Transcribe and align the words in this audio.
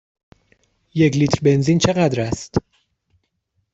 یک 0.93 1.15
لیتر 1.17 1.39
بنزین 1.43 1.77
چقدر 1.79 2.21
است؟ 2.21 2.55